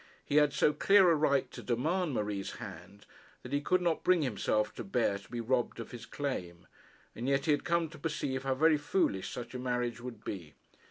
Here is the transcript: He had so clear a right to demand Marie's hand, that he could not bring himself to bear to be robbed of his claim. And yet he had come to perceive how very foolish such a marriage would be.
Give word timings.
He 0.25 0.37
had 0.37 0.51
so 0.51 0.73
clear 0.73 1.11
a 1.11 1.15
right 1.15 1.51
to 1.51 1.61
demand 1.61 2.15
Marie's 2.15 2.53
hand, 2.53 3.05
that 3.43 3.53
he 3.53 3.61
could 3.61 3.83
not 3.83 4.03
bring 4.03 4.23
himself 4.23 4.73
to 4.73 4.83
bear 4.83 5.19
to 5.19 5.29
be 5.29 5.39
robbed 5.39 5.79
of 5.79 5.91
his 5.91 6.07
claim. 6.07 6.65
And 7.13 7.29
yet 7.29 7.45
he 7.45 7.51
had 7.51 7.63
come 7.63 7.87
to 7.89 7.99
perceive 7.99 8.41
how 8.41 8.55
very 8.55 8.77
foolish 8.79 9.29
such 9.31 9.53
a 9.53 9.59
marriage 9.59 10.01
would 10.01 10.23
be. 10.23 10.55